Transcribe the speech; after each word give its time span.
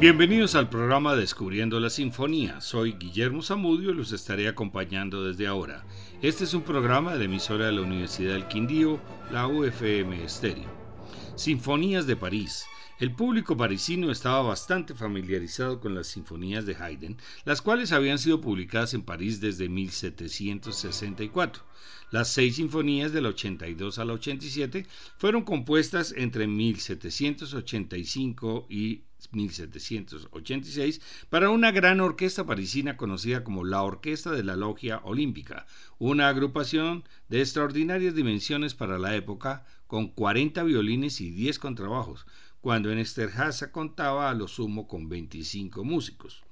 Bienvenidos 0.00 0.54
al 0.54 0.70
programa 0.70 1.14
Descubriendo 1.14 1.78
la 1.78 1.90
Sinfonía. 1.90 2.62
Soy 2.62 2.92
Guillermo 2.92 3.42
Zamudio 3.42 3.90
y 3.90 3.94
los 3.94 4.12
estaré 4.12 4.48
acompañando 4.48 5.22
desde 5.26 5.46
ahora. 5.46 5.84
Este 6.22 6.44
es 6.44 6.54
un 6.54 6.62
programa 6.62 7.16
de 7.16 7.26
emisora 7.26 7.66
de 7.66 7.72
la 7.72 7.82
Universidad 7.82 8.32
del 8.32 8.48
Quindío, 8.48 8.98
la 9.30 9.46
UFM 9.46 10.24
Estéreo. 10.24 10.70
Sinfonías 11.36 12.06
de 12.06 12.16
París. 12.16 12.64
El 13.00 13.10
público 13.12 13.56
parisino 13.56 14.10
estaba 14.10 14.42
bastante 14.42 14.94
familiarizado 14.94 15.80
con 15.80 15.94
las 15.94 16.08
sinfonías 16.08 16.66
de 16.66 16.76
Haydn, 16.76 17.16
las 17.46 17.62
cuales 17.62 17.92
habían 17.92 18.18
sido 18.18 18.42
publicadas 18.42 18.92
en 18.92 19.00
París 19.00 19.40
desde 19.40 19.70
1764. 19.70 21.62
Las 22.10 22.28
seis 22.28 22.56
sinfonías 22.56 23.12
del 23.12 23.24
82 23.24 23.98
al 23.98 24.10
87 24.10 24.86
fueron 25.16 25.44
compuestas 25.44 26.12
entre 26.14 26.46
1785 26.46 28.66
y 28.68 29.04
1786 29.32 31.00
para 31.30 31.48
una 31.48 31.70
gran 31.70 32.00
orquesta 32.00 32.44
parisina 32.44 32.98
conocida 32.98 33.44
como 33.44 33.64
la 33.64 33.82
Orquesta 33.82 34.32
de 34.32 34.44
la 34.44 34.56
Logia 34.56 35.00
Olímpica, 35.04 35.66
una 35.98 36.28
agrupación 36.28 37.04
de 37.30 37.40
extraordinarias 37.40 38.14
dimensiones 38.14 38.74
para 38.74 38.98
la 38.98 39.16
época, 39.16 39.64
con 39.86 40.08
40 40.08 40.62
violines 40.64 41.20
y 41.20 41.30
10 41.30 41.58
contrabajos, 41.58 42.26
cuando 42.60 42.90
en 42.90 42.98
Esterhaza 42.98 43.72
contaba 43.72 44.30
a 44.30 44.34
lo 44.34 44.48
sumo 44.48 44.86
con 44.86 45.08
25 45.08 45.84
músicos. 45.84 46.42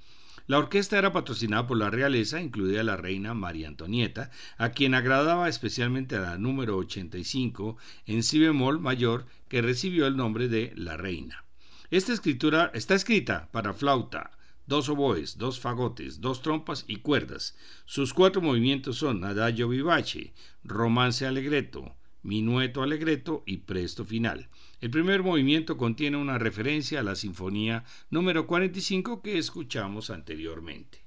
La 0.46 0.56
orquesta 0.56 0.96
era 0.96 1.12
patrocinada 1.12 1.66
por 1.66 1.76
la 1.76 1.90
realeza, 1.90 2.40
incluida 2.40 2.82
la 2.82 2.96
reina 2.96 3.34
María 3.34 3.68
Antonieta, 3.68 4.30
a 4.56 4.70
quien 4.70 4.94
agradaba 4.94 5.46
especialmente 5.46 6.16
a 6.16 6.20
la 6.20 6.38
número 6.38 6.78
85 6.78 7.76
en 8.06 8.22
si 8.22 8.38
bemol 8.38 8.80
mayor, 8.80 9.26
que 9.48 9.60
recibió 9.60 10.06
el 10.06 10.16
nombre 10.16 10.48
de 10.48 10.72
la 10.74 10.96
reina. 10.96 11.44
Esta 11.90 12.14
escritura 12.14 12.70
está 12.72 12.94
escrita 12.94 13.50
para 13.52 13.74
flauta, 13.74 14.38
dos 14.66 14.88
oboes, 14.88 15.36
dos 15.36 15.60
fagotes, 15.60 16.22
dos 16.22 16.40
trompas 16.40 16.86
y 16.88 16.96
cuerdas. 16.96 17.54
Sus 17.84 18.14
cuatro 18.14 18.40
movimientos 18.40 18.96
son 18.96 19.24
adagio 19.24 19.68
vivace, 19.68 20.32
romance 20.64 21.26
allegretto, 21.26 21.94
minueto 22.22 22.82
allegretto 22.82 23.42
y 23.46 23.58
presto 23.58 24.04
final. 24.04 24.48
El 24.80 24.90
primer 24.90 25.24
movimiento 25.24 25.76
contiene 25.76 26.16
una 26.16 26.38
referencia 26.38 27.00
a 27.00 27.02
la 27.02 27.16
sinfonía 27.16 27.84
número 28.10 28.46
45 28.46 29.22
que 29.22 29.38
escuchamos 29.38 30.10
anteriormente. 30.10 31.04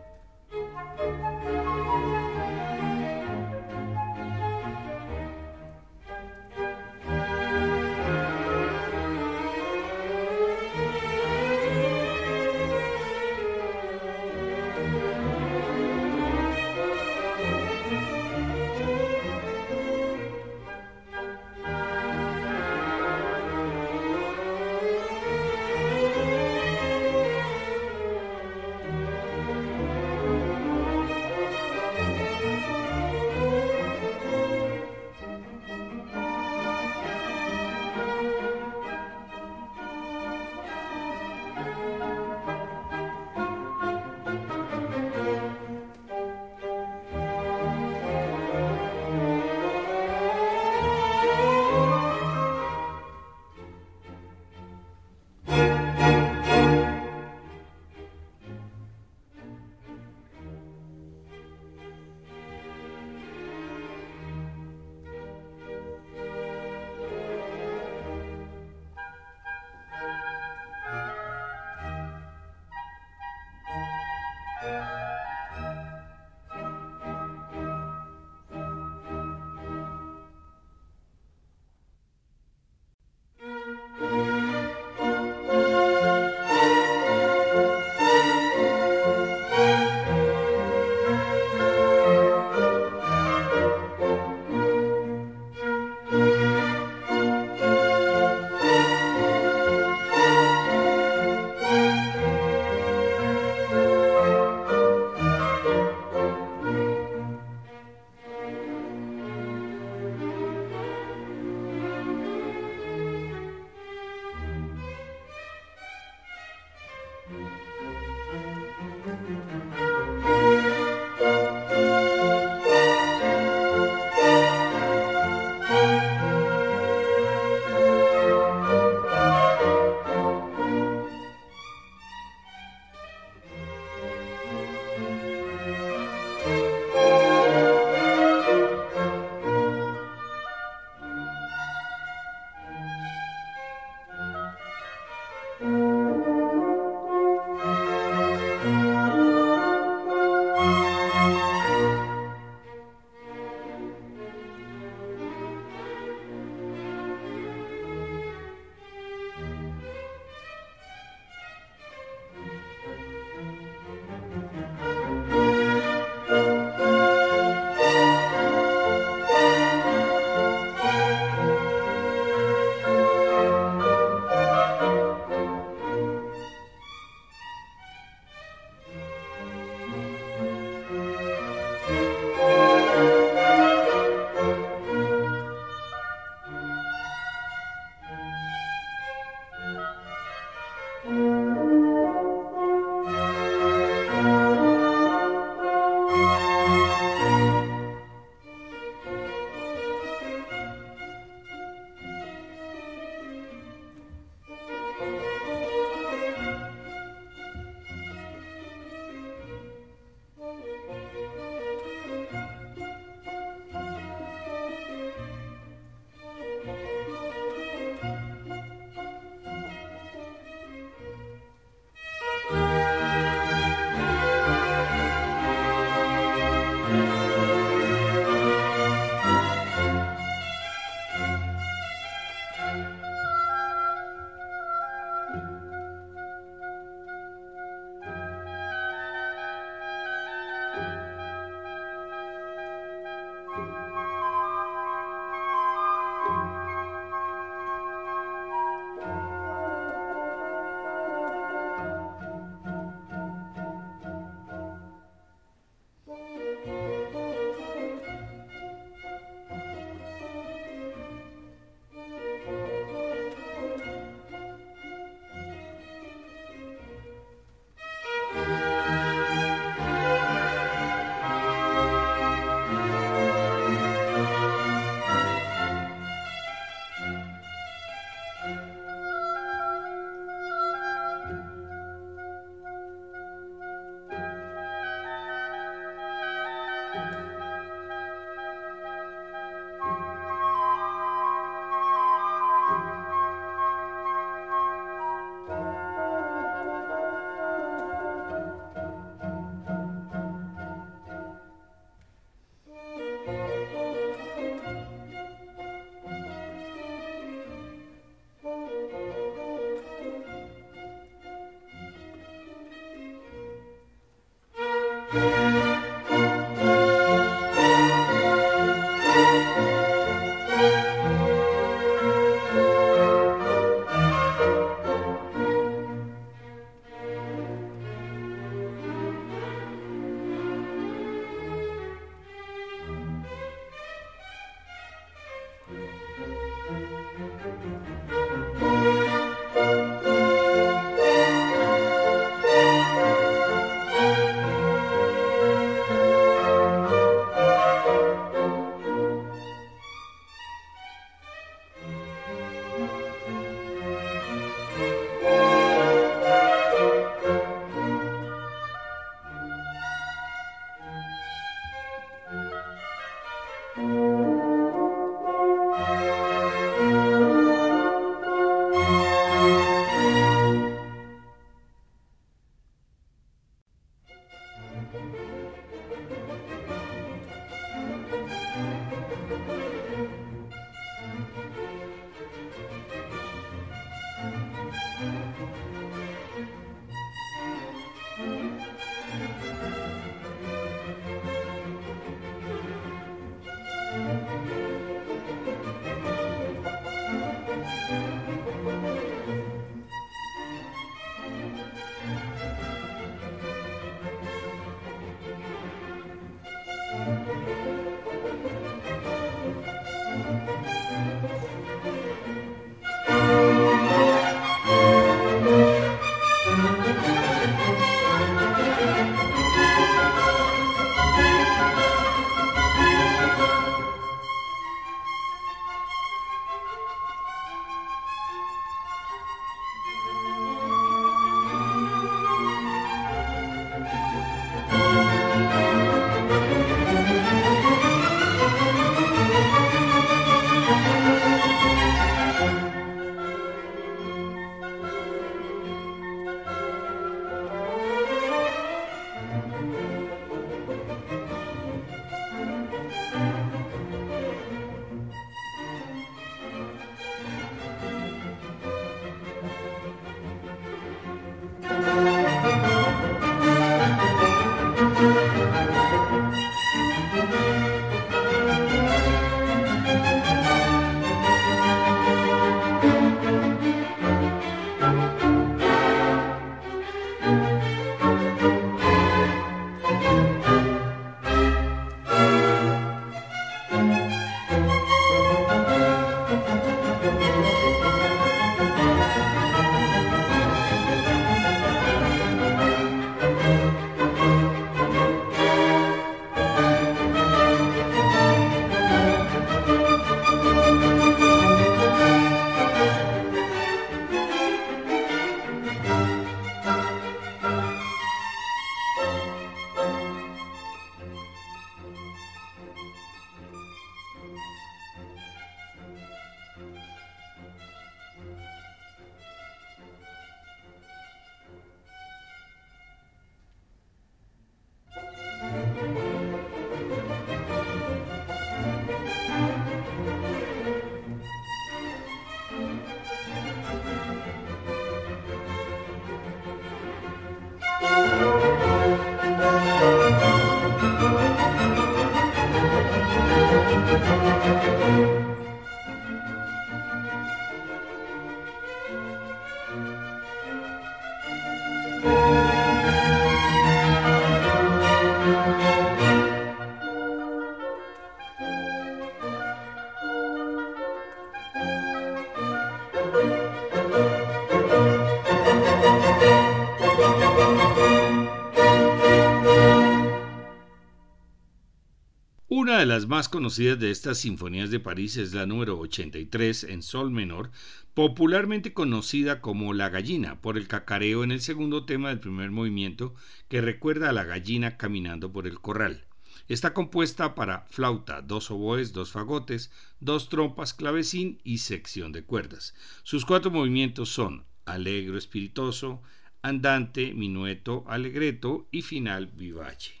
De 572.80 572.86
las 572.86 573.08
más 573.08 573.28
conocidas 573.28 573.78
de 573.78 573.90
estas 573.90 574.16
sinfonías 574.16 574.70
de 574.70 574.80
París 574.80 575.18
es 575.18 575.34
la 575.34 575.44
número 575.44 575.78
83 575.78 576.64
en 576.64 576.82
sol 576.82 577.10
menor, 577.10 577.50
popularmente 577.92 578.72
conocida 578.72 579.42
como 579.42 579.74
La 579.74 579.90
gallina, 579.90 580.40
por 580.40 580.56
el 580.56 580.66
cacareo 580.66 581.22
en 581.22 581.30
el 581.30 581.42
segundo 581.42 581.84
tema 581.84 582.08
del 582.08 582.20
primer 582.20 582.50
movimiento 582.50 583.14
que 583.48 583.60
recuerda 583.60 584.08
a 584.08 584.12
la 584.12 584.24
gallina 584.24 584.78
caminando 584.78 585.30
por 585.30 585.46
el 585.46 585.60
corral. 585.60 586.06
Está 586.48 586.72
compuesta 586.72 587.34
para 587.34 587.66
flauta, 587.68 588.22
dos 588.22 588.50
oboes, 588.50 588.94
dos 588.94 589.12
fagotes, 589.12 589.70
dos 590.00 590.30
trompas, 590.30 590.72
clavecín 590.72 591.38
y 591.44 591.58
sección 591.58 592.12
de 592.12 592.24
cuerdas. 592.24 592.74
Sus 593.02 593.26
cuatro 593.26 593.50
movimientos 593.50 594.08
son 594.08 594.46
alegro 594.64 595.18
espiritoso, 595.18 596.00
andante, 596.40 597.12
minueto, 597.12 597.84
alegreto 597.88 598.68
y 598.70 598.80
final 598.80 599.26
vivace. 599.26 600.00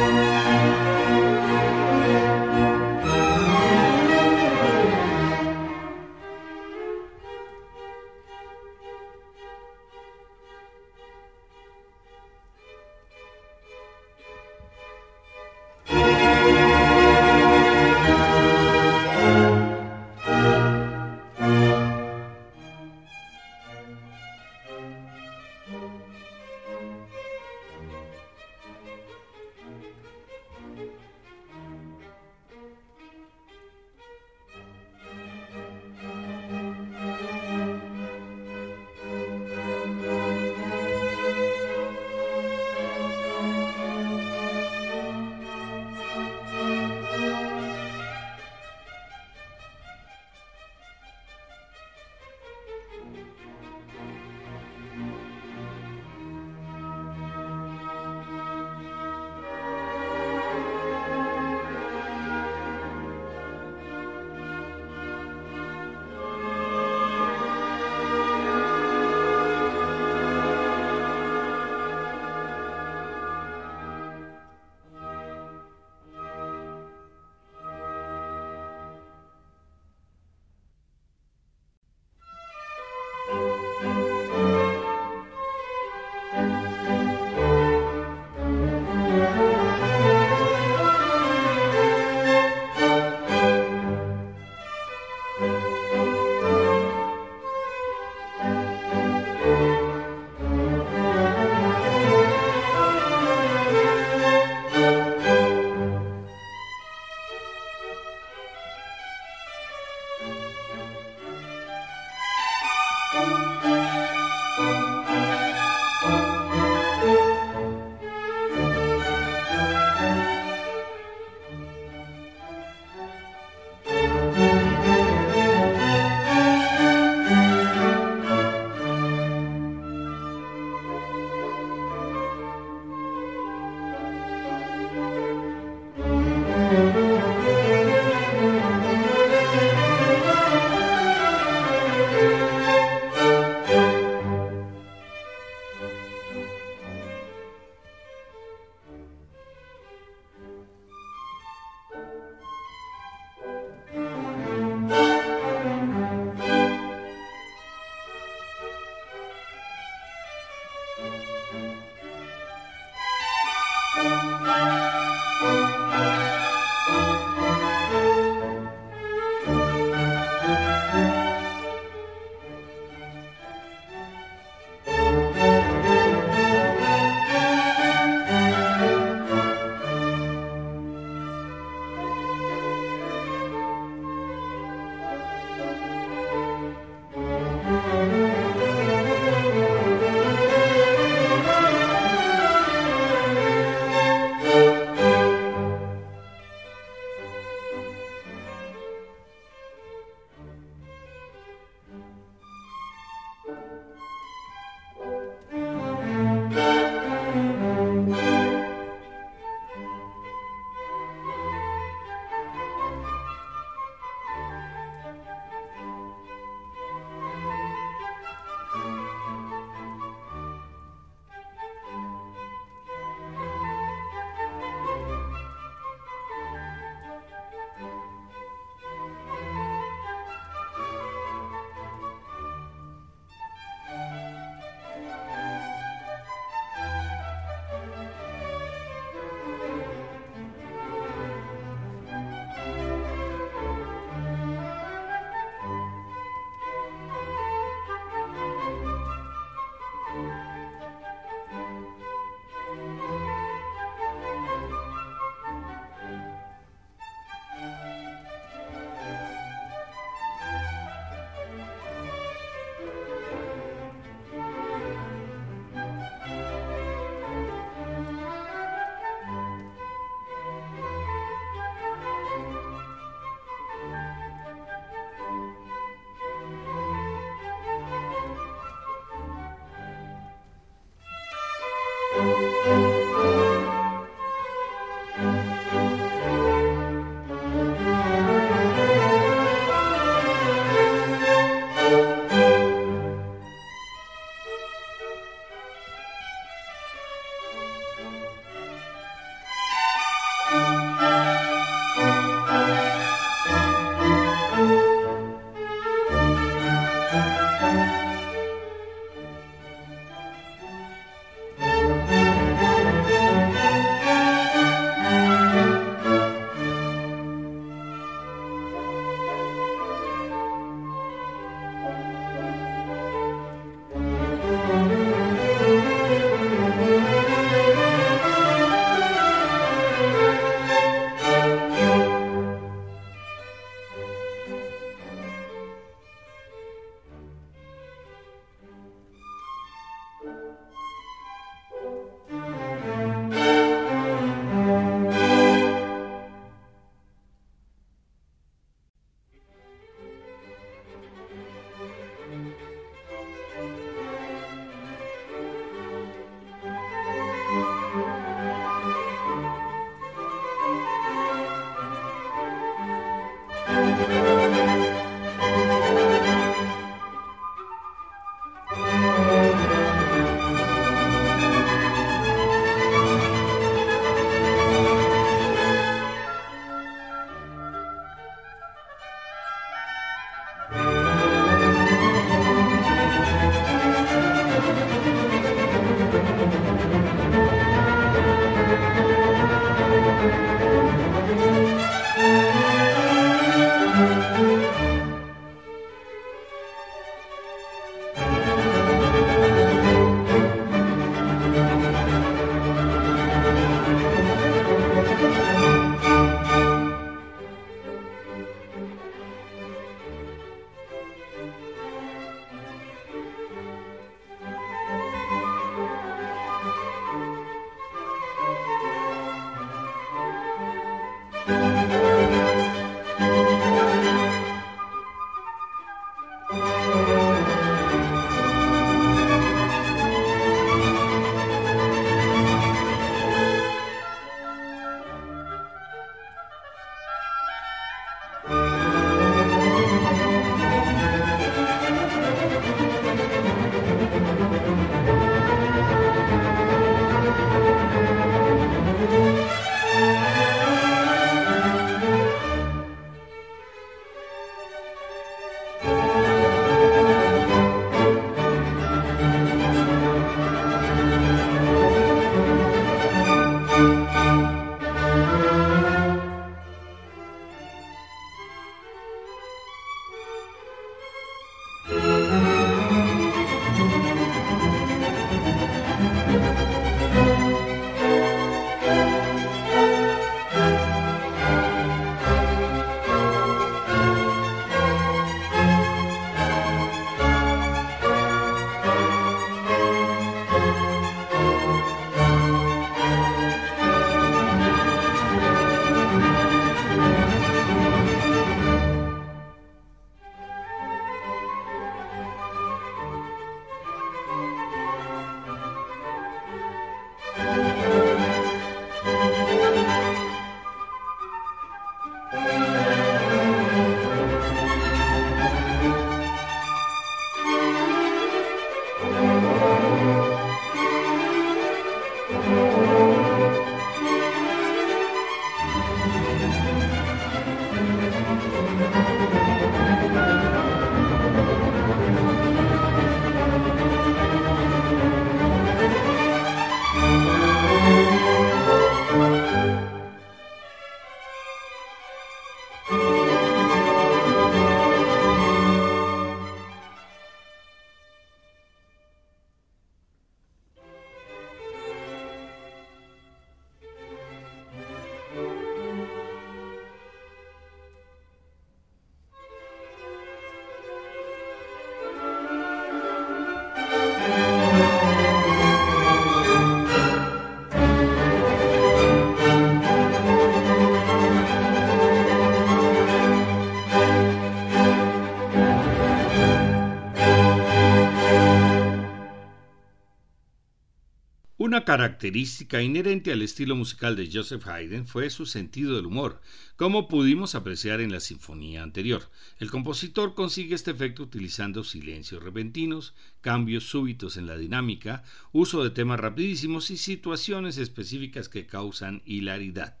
Una 581.71 581.85
característica 581.85 582.81
inherente 582.81 583.31
al 583.31 583.41
estilo 583.41 583.77
musical 583.77 584.17
de 584.17 584.29
Joseph 584.29 584.67
Haydn 584.67 585.07
fue 585.07 585.29
su 585.29 585.45
sentido 585.45 585.95
del 585.95 586.05
humor, 586.05 586.41
como 586.75 587.07
pudimos 587.07 587.55
apreciar 587.55 588.01
en 588.01 588.11
la 588.11 588.19
sinfonía 588.19 588.83
anterior. 588.83 589.29
El 589.57 589.71
compositor 589.71 590.33
consigue 590.33 590.75
este 590.75 590.91
efecto 590.91 591.23
utilizando 591.23 591.85
silencios 591.85 592.43
repentinos, 592.43 593.13
cambios 593.39 593.85
súbitos 593.85 594.35
en 594.35 594.47
la 594.47 594.57
dinámica, 594.57 595.23
uso 595.53 595.81
de 595.81 595.91
temas 595.91 596.19
rapidísimos 596.19 596.91
y 596.91 596.97
situaciones 596.97 597.77
específicas 597.77 598.49
que 598.49 598.67
causan 598.67 599.21
hilaridad. 599.23 600.00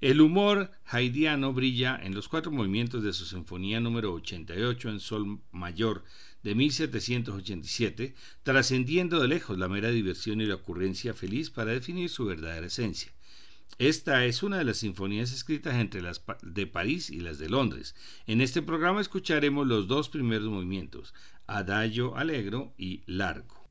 El 0.00 0.20
humor 0.20 0.70
haidiano 0.84 1.52
brilla 1.54 1.98
en 2.02 2.14
los 2.14 2.28
cuatro 2.28 2.52
movimientos 2.52 3.02
de 3.02 3.14
su 3.14 3.24
sinfonía 3.24 3.80
número 3.80 4.12
88 4.12 4.90
en 4.90 5.00
sol 5.00 5.40
mayor 5.52 6.04
de 6.42 6.54
1787, 6.54 8.14
trascendiendo 8.42 9.20
de 9.20 9.28
lejos 9.28 9.58
la 9.58 9.68
mera 9.68 9.90
diversión 9.90 10.40
y 10.40 10.46
la 10.46 10.56
ocurrencia 10.56 11.14
feliz 11.14 11.50
para 11.50 11.72
definir 11.72 12.10
su 12.10 12.26
verdadera 12.26 12.66
esencia. 12.66 13.12
Esta 13.78 14.24
es 14.24 14.42
una 14.42 14.58
de 14.58 14.64
las 14.64 14.78
sinfonías 14.78 15.32
escritas 15.32 15.74
entre 15.74 16.02
las 16.02 16.22
de 16.42 16.66
París 16.66 17.10
y 17.10 17.20
las 17.20 17.38
de 17.38 17.48
Londres. 17.48 17.94
En 18.26 18.40
este 18.40 18.62
programa 18.62 19.00
escucharemos 19.00 19.66
los 19.66 19.88
dos 19.88 20.08
primeros 20.08 20.48
movimientos, 20.48 21.14
Adagio 21.46 22.16
Alegro 22.16 22.74
y 22.78 23.02
Largo. 23.06 23.68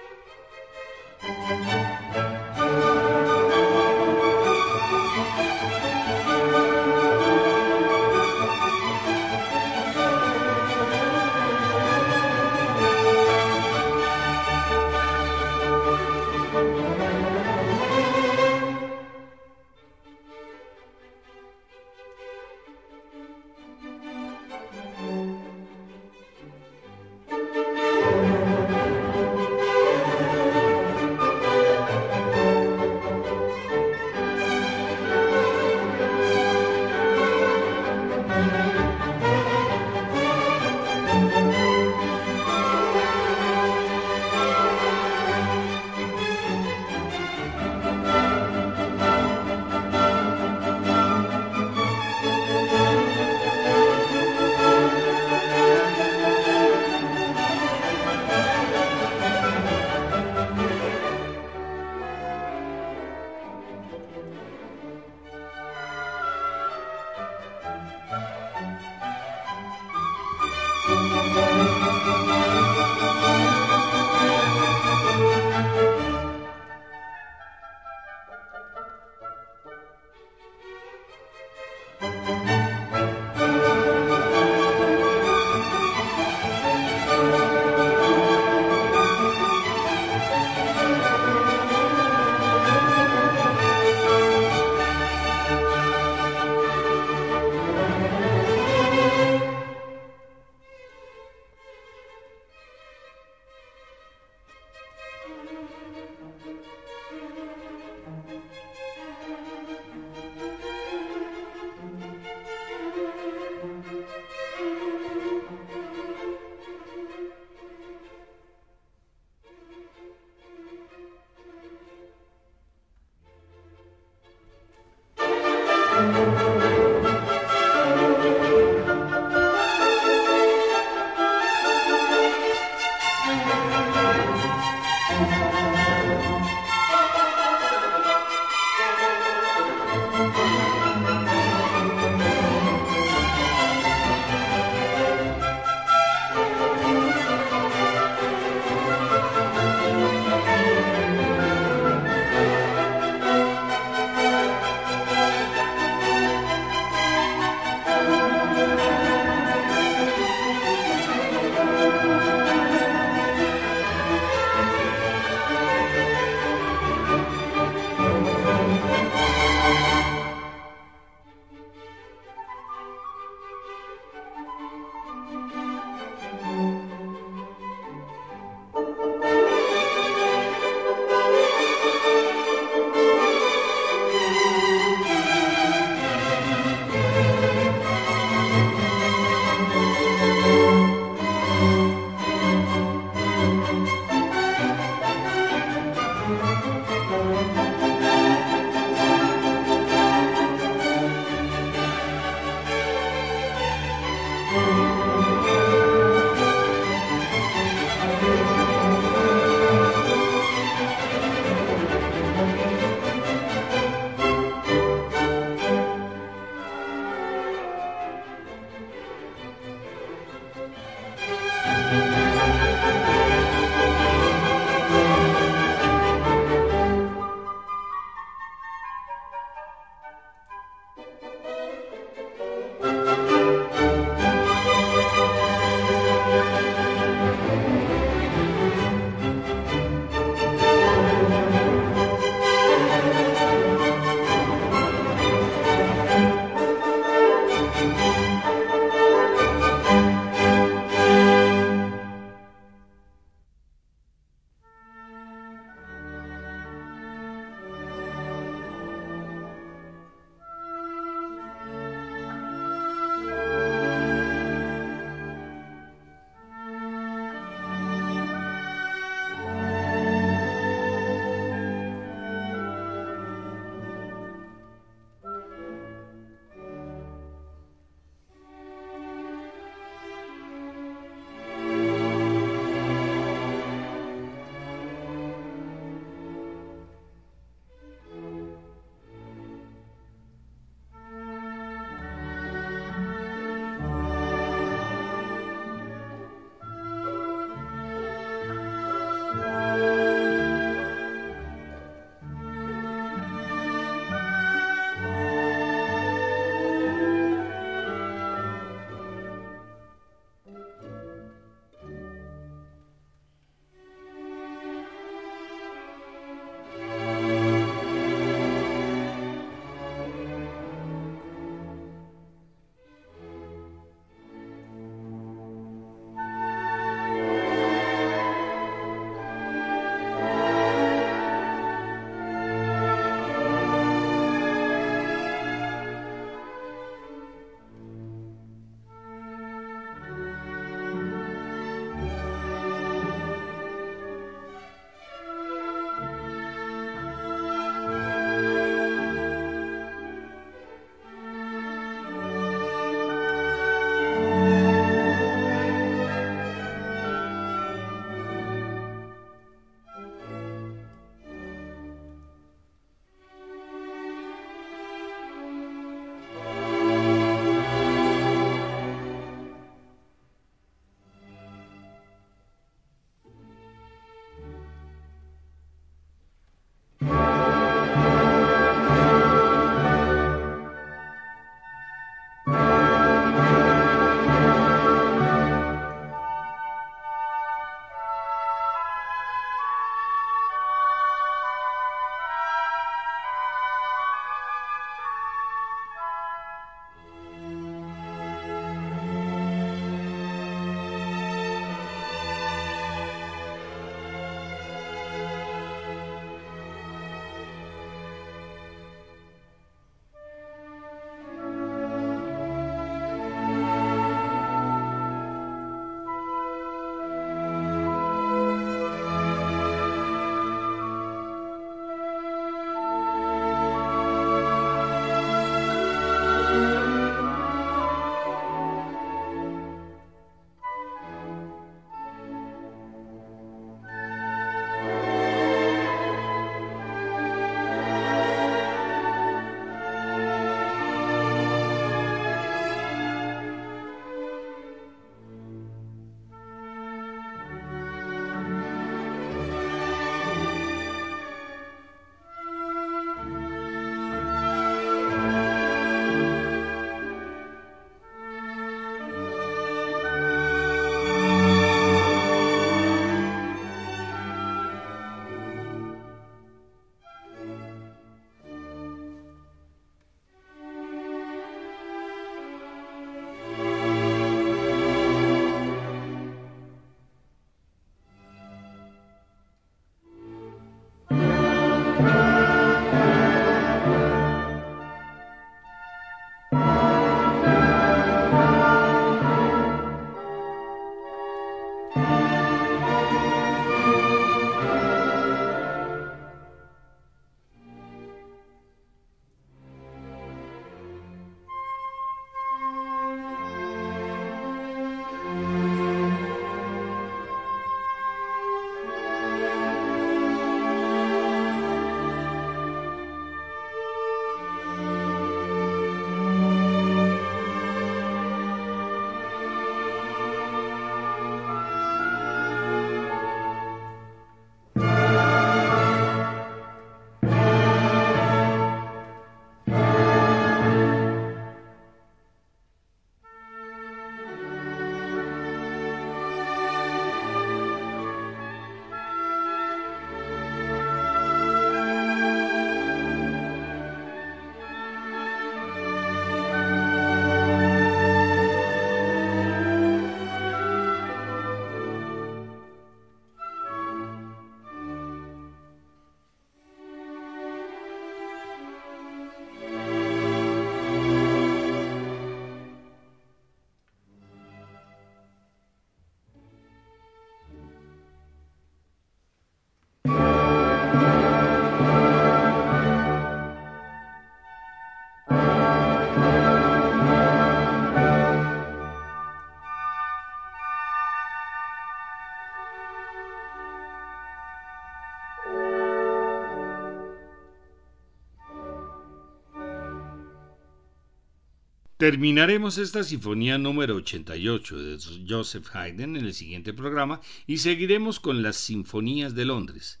Terminaremos 592.00 592.78
esta 592.78 593.04
sinfonía 593.04 593.58
número 593.58 593.96
88 593.96 594.82
de 594.82 594.98
Joseph 595.28 595.66
Haydn 595.76 596.16
en 596.16 596.24
el 596.24 596.32
siguiente 596.32 596.72
programa 596.72 597.20
y 597.46 597.58
seguiremos 597.58 598.20
con 598.20 598.42
las 598.42 598.56
sinfonías 598.56 599.34
de 599.34 599.44
Londres. 599.44 600.00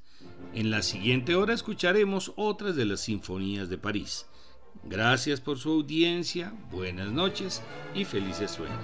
En 0.54 0.70
la 0.70 0.80
siguiente 0.80 1.34
hora 1.34 1.52
escucharemos 1.52 2.32
otras 2.36 2.74
de 2.74 2.86
las 2.86 3.00
sinfonías 3.00 3.68
de 3.68 3.76
París. 3.76 4.24
Gracias 4.84 5.42
por 5.42 5.58
su 5.58 5.72
audiencia, 5.72 6.54
buenas 6.70 7.12
noches 7.12 7.60
y 7.94 8.06
felices 8.06 8.52
sueños. 8.52 8.80